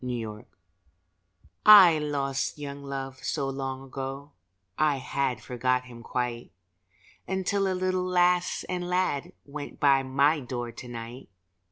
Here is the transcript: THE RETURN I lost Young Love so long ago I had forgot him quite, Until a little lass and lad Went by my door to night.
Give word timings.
THE 0.03 0.25
RETURN 0.25 0.45
I 1.63 1.99
lost 1.99 2.57
Young 2.57 2.83
Love 2.83 3.23
so 3.23 3.47
long 3.47 3.83
ago 3.83 4.31
I 4.75 4.95
had 4.95 5.43
forgot 5.43 5.83
him 5.85 6.01
quite, 6.01 6.51
Until 7.27 7.71
a 7.71 7.75
little 7.77 8.03
lass 8.05 8.63
and 8.67 8.87
lad 8.89 9.31
Went 9.45 9.79
by 9.79 10.01
my 10.01 10.39
door 10.39 10.71
to 10.71 10.87
night. 10.87 11.29